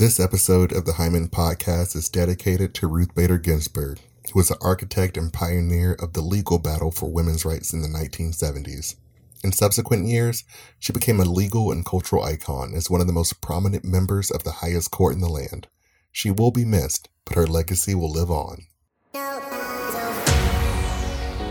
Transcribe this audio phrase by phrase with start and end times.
[0.00, 3.98] This episode of the Hyman Podcast is dedicated to Ruth Bader Ginsburg,
[4.32, 7.88] who was an architect and pioneer of the legal battle for women's rights in the
[7.88, 8.96] 1970s.
[9.44, 10.42] In subsequent years,
[10.78, 14.42] she became a legal and cultural icon as one of the most prominent members of
[14.42, 15.66] the highest court in the land.
[16.10, 18.62] She will be missed, but her legacy will live on.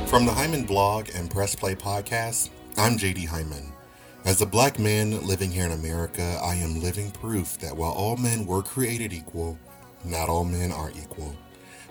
[0.08, 3.74] From the Hyman blog and Press Play podcast, I'm JD Hyman.
[4.30, 8.16] As a black man living here in America, I am living proof that while all
[8.16, 9.58] men were created equal,
[10.06, 11.36] not all men are equal.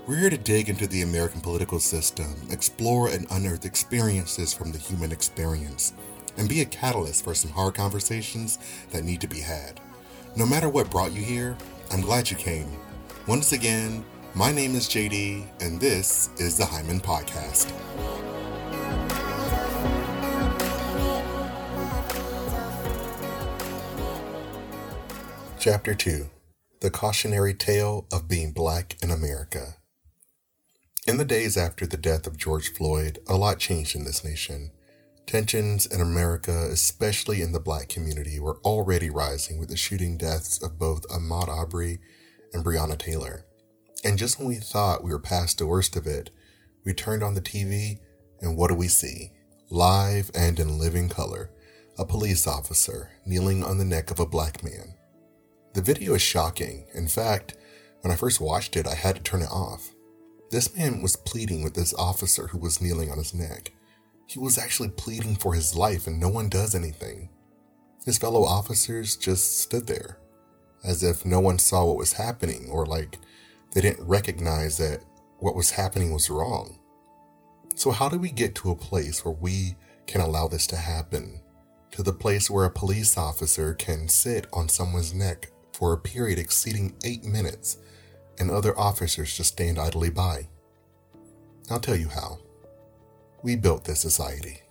[0.06, 4.78] We're here to dig into the American political system, explore and unearth experiences from the
[4.78, 5.95] human experience,
[6.37, 8.61] and be a catalyst for some hard conversations
[8.92, 9.80] that need to be had.
[10.36, 11.56] No matter what brought you here,
[11.91, 12.70] I'm glad you came.
[13.27, 18.27] Once again, my name is JD, and this is the Hyman Podcast.
[25.61, 26.30] Chapter 2
[26.83, 29.75] The Cautionary Tale of Being Black in America.
[31.05, 34.70] In the days after the death of George Floyd, a lot changed in this nation.
[35.27, 40.62] Tensions in America, especially in the black community, were already rising with the shooting deaths
[40.62, 41.98] of both Ahmaud Arbery
[42.53, 43.45] and Breonna Taylor.
[44.05, 46.31] And just when we thought we were past the worst of it,
[46.84, 47.98] we turned on the TV,
[48.41, 49.33] and what do we see?
[49.70, 51.50] Live and in living color,
[51.98, 54.95] a police officer kneeling on the neck of a black man.
[55.74, 56.86] The video is shocking.
[56.94, 57.55] In fact,
[58.00, 59.91] when I first watched it, I had to turn it off.
[60.50, 63.72] This man was pleading with this officer who was kneeling on his neck.
[64.27, 67.28] He was actually pleading for his life, and no one does anything.
[68.05, 70.19] His fellow officers just stood there,
[70.83, 73.19] as if no one saw what was happening, or like
[73.72, 75.05] they didn't recognize that
[75.38, 76.78] what was happening was wrong.
[77.75, 81.41] So, how do we get to a place where we can allow this to happen?
[81.92, 86.41] To the place where a police officer can sit on someone's neck for a period
[86.41, 87.77] exceeding eight minutes,
[88.37, 90.48] and other officers just stand idly by.
[91.71, 92.41] I'll tell you how.
[93.45, 94.62] We built this society.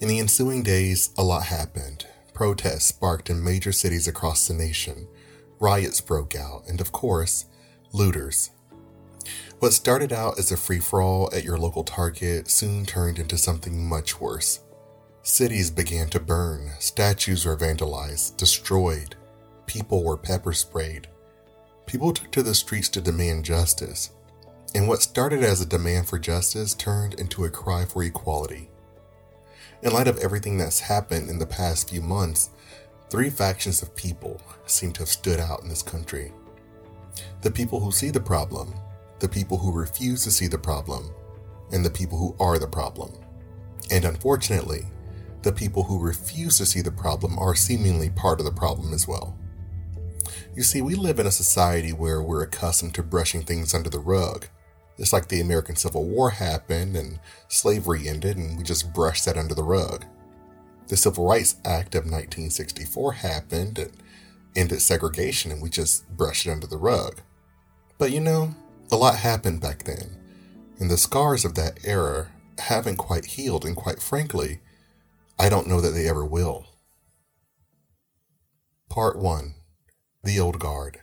[0.00, 2.04] In the ensuing days, a lot happened.
[2.34, 5.06] Protests sparked in major cities across the nation.
[5.60, 7.44] Riots broke out, and of course,
[7.92, 8.50] looters.
[9.60, 13.38] What started out as a free for all at your local Target soon turned into
[13.38, 14.58] something much worse.
[15.22, 19.14] Cities began to burn, statues were vandalized, destroyed,
[19.66, 21.08] people were pepper sprayed.
[21.86, 24.10] People took to the streets to demand justice.
[24.74, 28.68] And what started as a demand for justice turned into a cry for equality.
[29.82, 32.50] In light of everything that's happened in the past few months,
[33.08, 36.32] three factions of people seem to have stood out in this country
[37.42, 38.74] the people who see the problem,
[39.20, 41.10] the people who refuse to see the problem,
[41.72, 43.12] and the people who are the problem.
[43.90, 44.86] And unfortunately,
[45.42, 49.06] the people who refuse to see the problem are seemingly part of the problem as
[49.06, 49.38] well.
[50.56, 53.98] You see, we live in a society where we're accustomed to brushing things under the
[53.98, 54.46] rug.
[54.96, 59.36] It's like the American Civil War happened and slavery ended, and we just brushed that
[59.36, 60.06] under the rug.
[60.88, 63.92] The Civil Rights Act of 1964 happened and
[64.56, 67.20] ended segregation, and we just brushed it under the rug.
[67.98, 68.54] But you know,
[68.90, 70.16] a lot happened back then,
[70.80, 72.28] and the scars of that era
[72.60, 74.60] haven't quite healed, and quite frankly,
[75.38, 76.64] I don't know that they ever will.
[78.88, 79.52] Part 1
[80.26, 81.02] the Old Guard.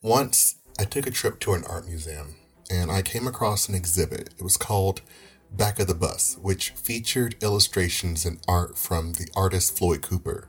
[0.00, 2.36] Once, I took a trip to an art museum
[2.70, 4.30] and I came across an exhibit.
[4.38, 5.02] It was called
[5.50, 10.48] Back of the Bus, which featured illustrations and art from the artist Floyd Cooper.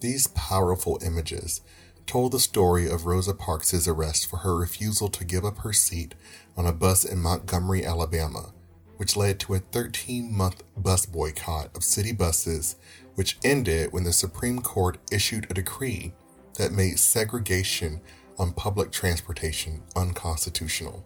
[0.00, 1.62] These powerful images
[2.06, 6.14] told the story of Rosa Parks' arrest for her refusal to give up her seat
[6.54, 8.52] on a bus in Montgomery, Alabama,
[8.98, 12.76] which led to a 13 month bus boycott of city buses,
[13.14, 16.12] which ended when the Supreme Court issued a decree
[16.56, 18.00] that made segregation
[18.38, 21.04] on public transportation unconstitutional.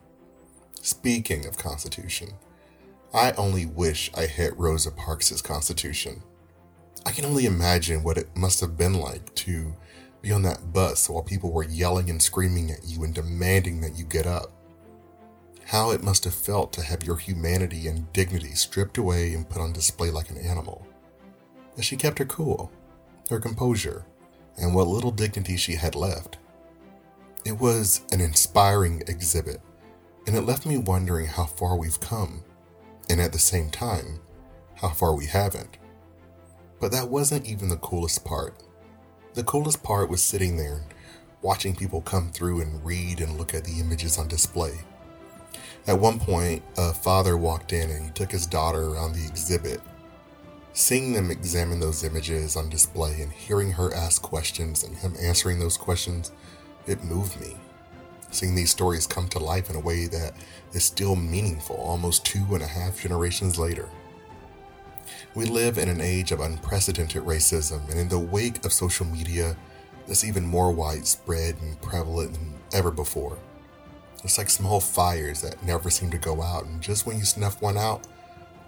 [0.81, 2.31] Speaking of Constitution,
[3.13, 6.23] I only wish I had Rosa Parks' Constitution.
[7.07, 9.75] I can only imagine what it must have been like to
[10.21, 13.97] be on that bus while people were yelling and screaming at you and demanding that
[13.97, 14.53] you get up.
[15.65, 19.63] How it must have felt to have your humanity and dignity stripped away and put
[19.63, 20.87] on display like an animal.
[21.77, 22.73] But she kept her cool,
[23.31, 24.05] her composure,
[24.59, 26.39] and what little dignity she had left.
[27.45, 29.61] It was an inspiring exhibit,
[30.27, 32.43] and it left me wondering how far we've come,
[33.09, 34.21] and at the same time,
[34.75, 35.79] how far we haven't.
[36.81, 38.63] But that wasn't even the coolest part.
[39.35, 40.83] The coolest part was sitting there,
[41.43, 44.81] watching people come through and read and look at the images on display.
[45.87, 49.81] At one point, a father walked in and he took his daughter around the exhibit,
[50.79, 55.59] Seeing them examine those images on display and hearing her ask questions and him answering
[55.59, 56.31] those questions,
[56.87, 57.57] it moved me.
[58.31, 60.35] Seeing these stories come to life in a way that
[60.73, 63.89] is still meaningful almost two and a half generations later.
[65.35, 69.57] We live in an age of unprecedented racism, and in the wake of social media,
[70.07, 73.37] it's even more widespread and prevalent than ever before.
[74.23, 77.61] It's like small fires that never seem to go out, and just when you snuff
[77.61, 78.07] one out,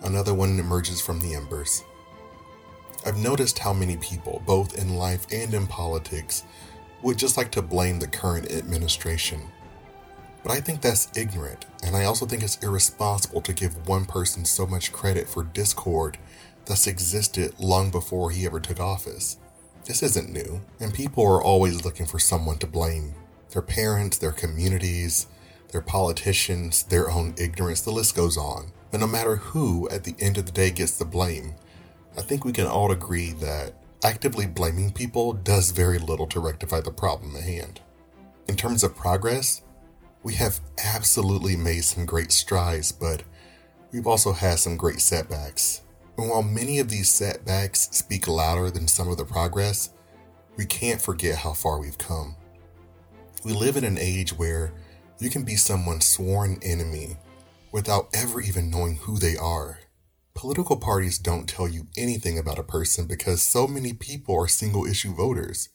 [0.03, 1.85] another one emerges from the embers.
[3.07, 6.45] I've noticed how many people, both in life and in politics,
[7.03, 9.41] would just like to blame the current administration.
[10.43, 14.45] But I think that's ignorant, and I also think it's irresponsible to give one person
[14.45, 16.19] so much credit for discord
[16.67, 19.39] that's existed long before he ever took office.
[19.85, 23.15] This isn't new, and people are always looking for someone to blame
[23.51, 25.27] their parents, their communities,
[25.73, 28.73] their politicians, their own ignorance, the list goes on.
[28.91, 31.55] But no matter who at the end of the day gets the blame,
[32.21, 33.73] I think we can all agree that
[34.05, 37.81] actively blaming people does very little to rectify the problem at hand.
[38.47, 39.63] In terms of progress,
[40.23, 43.23] we have absolutely made some great strides, but
[43.91, 45.81] we've also had some great setbacks.
[46.19, 49.89] And while many of these setbacks speak louder than some of the progress,
[50.59, 52.37] we can't forget how far we've come.
[53.45, 54.75] We live in an age where
[55.21, 57.17] you can be someone's sworn enemy
[57.73, 59.79] without ever even knowing who they are.
[60.35, 64.87] Political parties don't tell you anything about a person because so many people are single
[64.87, 65.69] issue voters.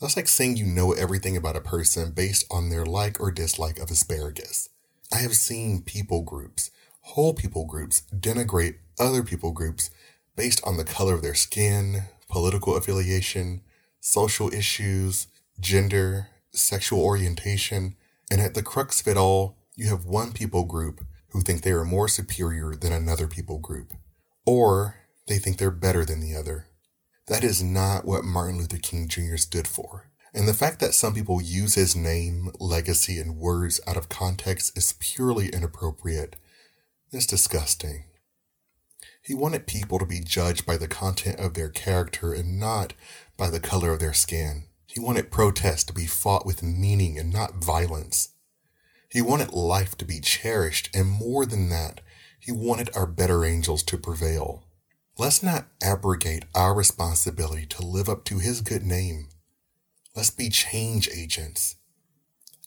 [0.00, 3.78] That's like saying you know everything about a person based on their like or dislike
[3.78, 4.68] of asparagus.
[5.12, 9.90] I have seen people groups, whole people groups, denigrate other people groups
[10.36, 13.62] based on the color of their skin, political affiliation,
[14.00, 15.28] social issues,
[15.58, 17.96] gender, sexual orientation,
[18.30, 21.04] and at the crux of it all, you have one people group
[21.36, 23.92] who think they are more superior than another people group,
[24.46, 24.94] or
[25.28, 26.66] they think they're better than the other.
[27.26, 29.36] That is not what Martin Luther King Jr.
[29.36, 30.08] stood for.
[30.32, 34.78] And the fact that some people use his name, legacy, and words out of context
[34.78, 36.36] is purely inappropriate.
[37.12, 38.04] It's disgusting.
[39.20, 42.94] He wanted people to be judged by the content of their character and not
[43.36, 44.68] by the color of their skin.
[44.86, 48.30] He wanted protests to be fought with meaning and not violence.
[49.08, 52.00] He wanted life to be cherished, and more than that,
[52.38, 54.64] he wanted our better angels to prevail.
[55.18, 59.28] Let's not abrogate our responsibility to live up to his good name.
[60.14, 61.76] Let's be change agents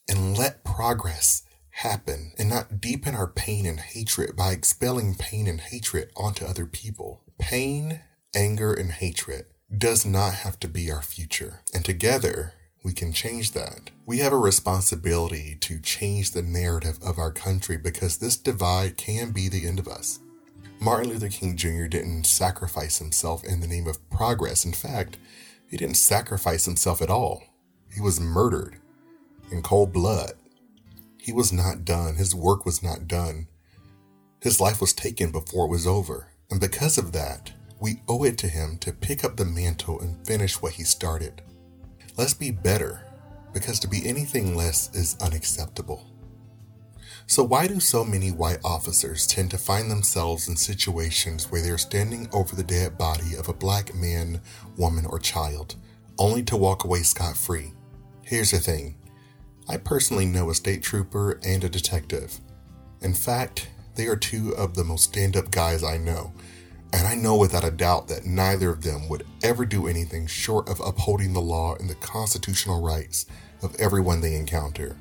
[0.10, 5.62] and let progress happen and not deepen our pain and hatred by expelling pain and
[5.62, 7.22] hatred onto other people.
[7.38, 8.02] Pain,
[8.36, 9.46] anger, and hatred
[9.76, 11.62] does not have to be our future.
[11.74, 12.54] And together,
[12.84, 13.90] we can change that.
[14.06, 19.32] We have a responsibility to change the narrative of our country because this divide can
[19.32, 20.20] be the end of us.
[20.80, 21.88] Martin Luther King Jr.
[21.88, 24.64] didn't sacrifice himself in the name of progress.
[24.64, 25.18] In fact,
[25.70, 27.44] he didn't sacrifice himself at all.
[27.94, 28.78] He was murdered
[29.52, 30.34] in cold blood.
[31.18, 32.16] He was not done.
[32.16, 33.48] His work was not done.
[34.42, 36.28] His life was taken before it was over.
[36.50, 40.26] And because of that, we owe it to him to pick up the mantle and
[40.26, 41.42] finish what he started.
[42.20, 43.02] Let's be better,
[43.54, 46.06] because to be anything less is unacceptable.
[47.28, 51.78] So, why do so many white officers tend to find themselves in situations where they're
[51.78, 54.42] standing over the dead body of a black man,
[54.76, 55.76] woman, or child,
[56.18, 57.72] only to walk away scot free?
[58.22, 58.98] Here's the thing
[59.70, 62.42] I personally know a state trooper and a detective.
[63.00, 66.34] In fact, they are two of the most stand up guys I know,
[66.94, 70.68] and I know without a doubt that neither of them would ever do anything short
[70.68, 73.26] of upholding the law and the constitutional rights
[73.62, 74.96] of everyone they encounter.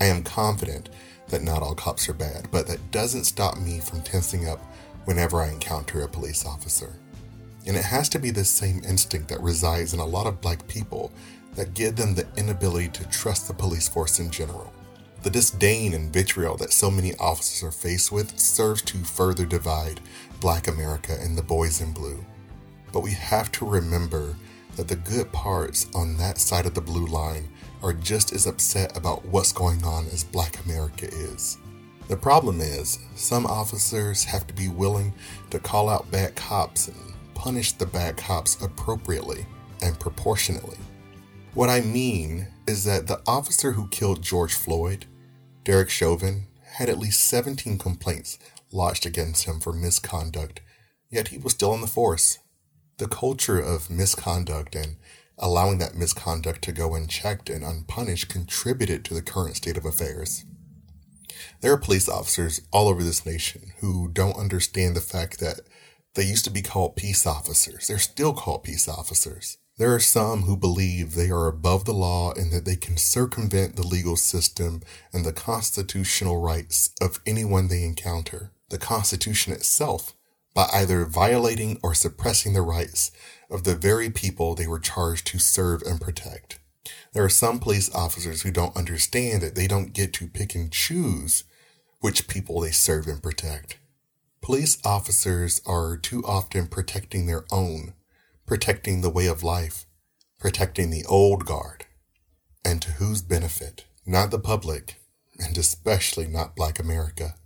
[0.00, 0.88] I am confident
[1.28, 4.60] that not all cops are bad, but that doesn't stop me from tensing up
[5.04, 6.94] whenever I encounter a police officer.
[7.66, 10.66] And it has to be this same instinct that resides in a lot of black
[10.66, 11.12] people
[11.54, 14.72] that give them the inability to trust the police force in general.
[15.22, 20.00] The disdain and vitriol that so many officers are faced with serves to further divide
[20.40, 22.24] Black America and the boys in blue.
[22.92, 24.34] But we have to remember
[24.76, 27.48] that the good parts on that side of the blue line
[27.82, 31.58] are just as upset about what's going on as Black America is.
[32.08, 35.14] The problem is, some officers have to be willing
[35.50, 36.96] to call out bad cops and
[37.34, 39.46] punish the bad cops appropriately
[39.82, 40.78] and proportionately.
[41.54, 45.06] What I mean is that the officer who killed George Floyd,
[45.64, 48.38] Derek Chauvin, had at least 17 complaints
[48.72, 50.60] lodged against him for misconduct,
[51.10, 52.38] yet he was still in the force.
[52.98, 54.96] The culture of misconduct and
[55.38, 60.44] allowing that misconduct to go unchecked and unpunished contributed to the current state of affairs.
[61.60, 65.60] There are police officers all over this nation who don't understand the fact that
[66.14, 67.86] They used to be called peace officers.
[67.86, 69.56] They're still called peace officers.
[69.78, 73.74] There are some who believe they are above the law and that they can circumvent
[73.74, 80.14] the legal system and the constitutional rights of anyone they encounter, the Constitution itself,
[80.54, 83.12] by either violating or suppressing the rights
[83.50, 86.58] of the very people they were charged to serve and protect.
[87.14, 90.70] There are some police officers who don't understand that they don't get to pick and
[90.70, 91.44] choose
[92.00, 93.78] which people they serve and protect.
[94.42, 97.94] Police officers are too often protecting their own
[98.52, 99.86] protecting the way of life,
[100.38, 101.86] protecting the old guard.
[102.62, 103.86] And to whose benefit?
[104.04, 105.00] Not the public,
[105.38, 107.36] and especially not Black America.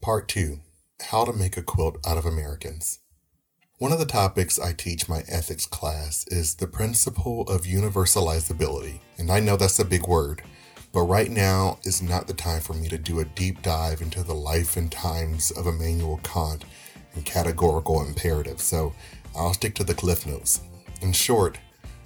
[0.00, 0.58] Part 2
[1.02, 2.98] How to Make a Quilt Out of Americans.
[3.78, 8.98] One of the topics I teach my ethics class is the principle of universalizability.
[9.18, 10.42] And I know that's a big word,
[10.92, 14.24] but right now is not the time for me to do a deep dive into
[14.24, 16.64] the life and times of Immanuel Kant
[17.14, 18.94] and categorical imperative, so
[19.36, 20.60] I'll stick to the cliff notes.
[21.00, 21.58] In short,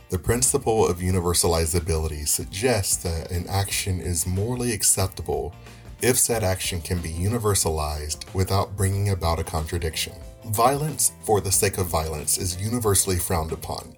[0.08, 5.54] the principle of universalizability suggests that an action is morally acceptable
[6.00, 10.12] if said action can be universalized without bringing about a contradiction.
[10.46, 13.96] Violence for the sake of violence is universally frowned upon,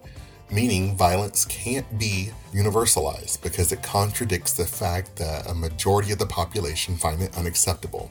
[0.50, 6.26] meaning violence can't be universalized because it contradicts the fact that a majority of the
[6.26, 8.10] population find it unacceptable.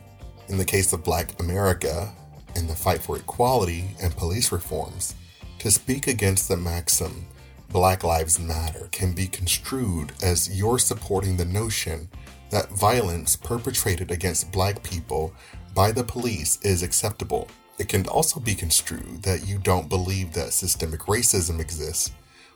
[0.50, 2.14] In the case of Black America,
[2.58, 5.16] in the fight for equality and police reforms,
[5.60, 7.26] to speak against the maxim
[7.70, 12.10] Black Lives Matter can be construed as you're supporting the notion
[12.50, 15.34] that violence perpetrated against black people
[15.76, 17.50] by the police is acceptable.
[17.78, 22.12] It can also be construed that you don't believe that systemic racism exists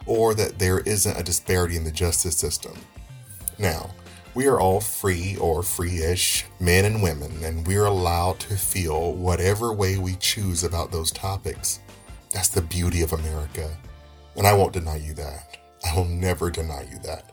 [0.05, 2.73] or that there isn't a disparity in the justice system.
[3.59, 3.91] Now,
[4.33, 9.13] we are all free or free ish men and women, and we're allowed to feel
[9.13, 11.79] whatever way we choose about those topics.
[12.33, 13.75] That's the beauty of America,
[14.37, 15.57] and I won't deny you that.
[15.85, 17.31] I will never deny you that.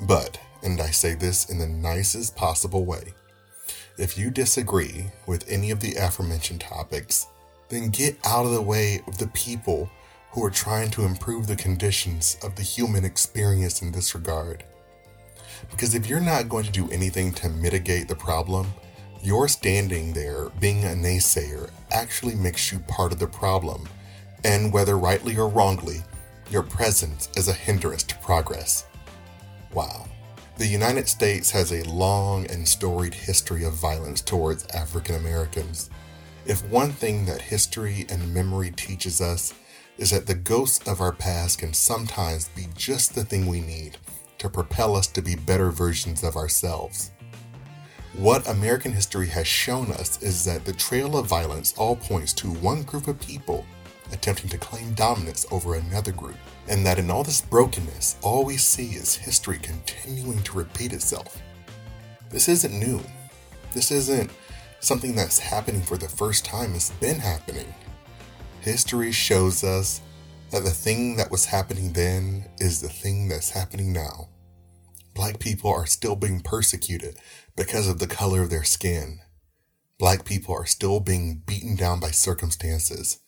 [0.00, 3.14] But, and I say this in the nicest possible way,
[3.96, 7.26] if you disagree with any of the aforementioned topics,
[7.68, 9.90] then get out of the way of the people
[10.32, 14.62] who are trying to improve the conditions of the human experience in this regard.
[15.70, 18.66] Because if you're not going to do anything to mitigate the problem,
[19.22, 23.88] your standing there being a naysayer actually makes you part of the problem,
[24.44, 26.02] and whether rightly or wrongly,
[26.50, 28.86] your presence is a hindrance to progress.
[29.72, 30.06] Wow.
[30.56, 35.90] The United States has a long and storied history of violence towards African Americans.
[36.46, 39.54] If one thing that history and memory teaches us
[39.98, 43.98] is that the ghosts of our past can sometimes be just the thing we need
[44.38, 47.10] to propel us to be better versions of ourselves.
[48.14, 52.48] What American history has shown us is that the trail of violence all points to
[52.48, 53.64] one group of people
[54.12, 56.36] attempting to claim dominance over another group,
[56.68, 61.40] and that in all this brokenness, all we see is history continuing to repeat itself.
[62.30, 63.00] This isn't new.
[63.72, 64.30] This isn't
[64.80, 67.72] something that's happening for the first time, it's been happening.
[68.60, 70.00] History shows us
[70.50, 74.28] that the thing that was happening then is the thing that's happening now.
[75.14, 77.16] Black people are still being persecuted
[77.56, 79.20] because of the color of their skin.
[79.98, 83.18] Black people are still being beaten down by circumstances.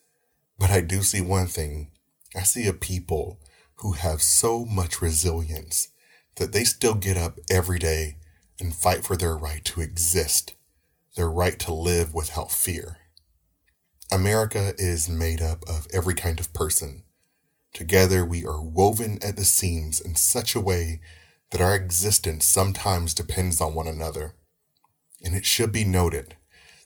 [0.58, 1.90] But I do see one thing.
[2.34, 3.40] I see a people
[3.76, 5.88] who have so much resilience
[6.36, 8.18] that they still get up every day
[8.60, 10.54] and fight for their right to exist,
[11.16, 12.98] their right to live without fear.
[14.12, 17.02] America is made up of every kind of person
[17.72, 21.00] Together we are woven at the seams in such a way
[21.50, 24.34] that our existence sometimes depends on one another.
[25.22, 26.36] And it should be noted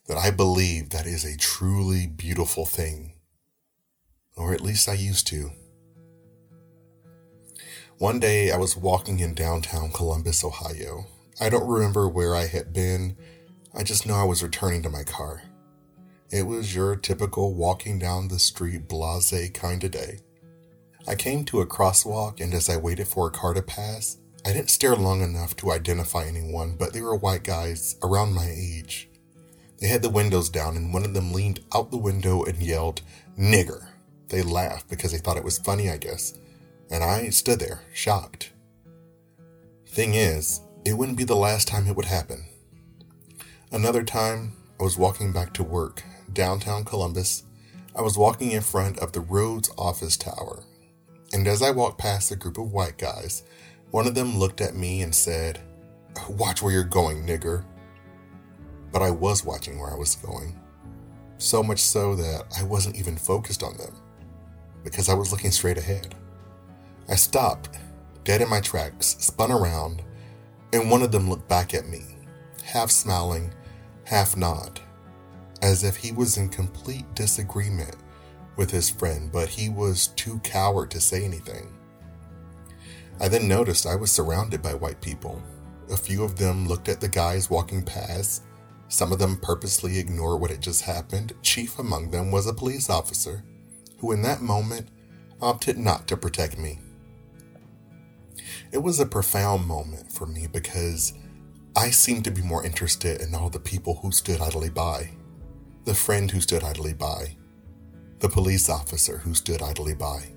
[0.06, 3.14] that I believe that is a truly beautiful thing.
[4.36, 5.50] Or at least I used to.
[7.98, 11.06] One day I was walking in downtown Columbus, Ohio.
[11.40, 13.16] I don't remember where I had been.
[13.72, 15.42] I just know I was returning to my car.
[16.30, 20.18] It was your typical walking down the street blase kind of day.
[21.06, 24.52] I came to a crosswalk, and as I waited for a car to pass, I
[24.52, 29.08] didn't stare long enough to identify anyone, but they were white guys around my age.
[29.80, 33.02] They had the windows down, and one of them leaned out the window and yelled,
[33.38, 33.88] Nigger.
[34.28, 36.38] They laughed because they thought it was funny, I guess,
[36.90, 38.52] and I stood there, shocked.
[39.86, 42.46] Thing is, it wouldn't be the last time it would happen.
[43.70, 47.42] Another time, I was walking back to work, downtown Columbus.
[47.94, 50.64] I was walking in front of the Rhodes office tower,
[51.34, 53.42] and as I walked past a group of white guys,
[53.90, 55.60] one of them looked at me and said,
[56.30, 57.64] Watch where you're going, nigger.
[58.92, 60.60] But I was watching where I was going.
[61.38, 63.92] so much so that I wasn't even focused on them
[64.84, 66.14] because I was looking straight ahead.
[67.08, 67.76] I stopped,
[68.22, 70.02] dead in my tracks, spun around,
[70.72, 72.02] and one of them looked back at me,
[72.62, 73.52] half smiling,
[74.04, 74.80] half nod,
[75.62, 77.96] as if he was in complete disagreement
[78.56, 81.72] with his friend, but he was too coward to say anything.
[83.20, 85.42] I then noticed I was surrounded by white people.
[85.90, 88.42] A few of them looked at the guys walking past.
[88.88, 91.32] Some of them purposely ignored what had just happened.
[91.42, 93.44] Chief among them was a police officer
[93.98, 94.88] who, in that moment,
[95.40, 96.80] opted not to protect me.
[98.72, 101.14] It was a profound moment for me because
[101.76, 105.10] I seemed to be more interested in all the people who stood idly by
[105.84, 107.36] the friend who stood idly by,
[108.20, 110.28] the police officer who stood idly by.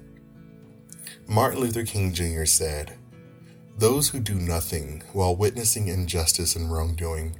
[1.28, 2.46] Martin Luther King Jr.
[2.46, 2.98] said,
[3.78, 7.36] Those who do nothing while witnessing injustice and wrongdoing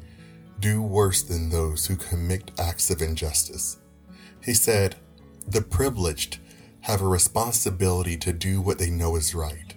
[0.60, 3.78] do worse than those who commit acts of injustice.
[4.44, 4.96] He said,
[5.48, 6.40] The privileged
[6.82, 9.74] have a responsibility to do what they know is right.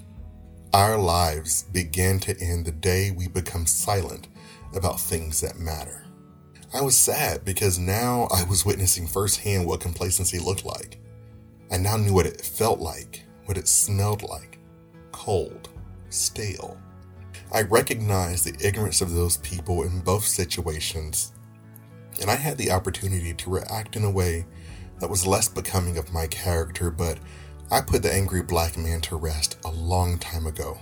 [0.72, 4.28] Our lives begin to end the day we become silent
[4.74, 6.04] about things that matter.
[6.72, 10.98] I was sad because now I was witnessing firsthand what complacency looked like.
[11.70, 14.60] I now knew what it felt like what it smelled like
[15.10, 15.68] cold,
[16.08, 16.78] stale.
[17.52, 21.32] I recognized the ignorance of those people in both situations,
[22.20, 24.46] and I had the opportunity to react in a way
[25.00, 27.18] that was less becoming of my character, but
[27.72, 30.78] I put the angry black man to rest a long time ago.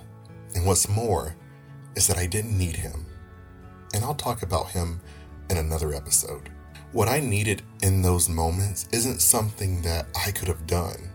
[0.54, 1.36] And what's more
[1.96, 3.06] is that I didn't need him.
[3.94, 5.00] And I'll talk about him
[5.50, 6.50] in another episode.
[6.92, 11.10] What I needed in those moments isn't something that I could have done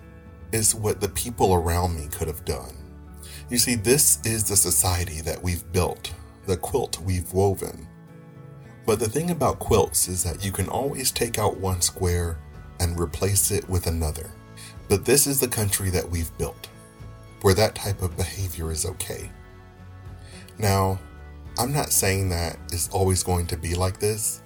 [0.53, 2.75] it's what the people around me could have done.
[3.49, 6.13] You see, this is the society that we've built,
[6.45, 7.87] the quilt we've woven.
[8.85, 12.37] But the thing about quilts is that you can always take out one square
[12.79, 14.29] and replace it with another.
[14.89, 16.69] But this is the country that we've built,
[17.41, 19.31] where that type of behavior is okay.
[20.59, 20.99] Now,
[21.55, 24.41] I'm not saying that it's always going to be like this,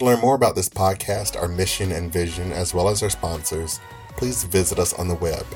[0.00, 3.78] To learn more about this podcast, our mission and vision, as well as our sponsors,
[4.16, 5.46] please visit us on the web